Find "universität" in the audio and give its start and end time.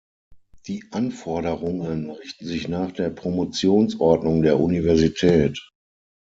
4.59-5.61